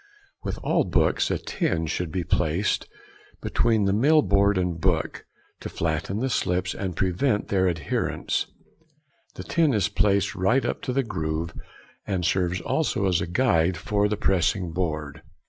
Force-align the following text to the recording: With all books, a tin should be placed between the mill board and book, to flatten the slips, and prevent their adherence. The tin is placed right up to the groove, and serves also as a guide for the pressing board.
With 0.41 0.57
all 0.63 0.83
books, 0.83 1.29
a 1.29 1.37
tin 1.37 1.85
should 1.85 2.11
be 2.11 2.23
placed 2.23 2.87
between 3.39 3.85
the 3.85 3.93
mill 3.93 4.23
board 4.23 4.57
and 4.57 4.81
book, 4.81 5.25
to 5.59 5.69
flatten 5.69 6.17
the 6.21 6.29
slips, 6.31 6.73
and 6.73 6.95
prevent 6.95 7.49
their 7.49 7.67
adherence. 7.67 8.47
The 9.35 9.43
tin 9.43 9.75
is 9.75 9.89
placed 9.89 10.33
right 10.33 10.65
up 10.65 10.81
to 10.85 10.91
the 10.91 11.03
groove, 11.03 11.53
and 12.07 12.25
serves 12.25 12.61
also 12.61 13.05
as 13.05 13.21
a 13.21 13.27
guide 13.27 13.77
for 13.77 14.07
the 14.07 14.17
pressing 14.17 14.71
board. 14.73 15.21